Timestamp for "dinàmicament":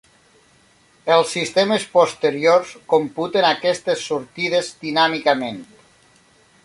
4.87-5.61